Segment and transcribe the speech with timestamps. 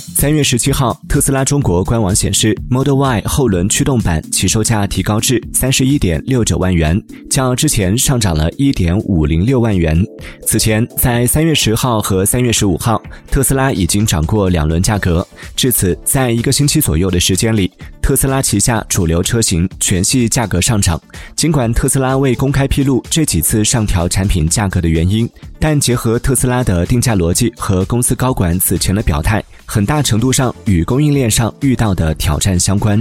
[0.00, 9.96] 三月十七号，特斯拉中国官网显示，Model Y 后轮驱动版起售价提高至三十一点六九万元，较之前上涨了一点五零六万元。
[10.44, 13.00] 此前，在三月十号和三月十五号，
[13.30, 15.26] 特斯拉已经涨过两轮价格。
[15.56, 17.70] 至此，在一个星期左右的时间里，
[18.02, 21.00] 特斯拉旗下主流车型全系价格上涨。
[21.36, 25.26] 尽管特斯拉未公开披露这几次上调产品价格的原因，
[25.58, 33.00] 但结合特斯拉的定价逻辑和公司高管此前的表态，很大程度上与供应链上遇到的挑战相关。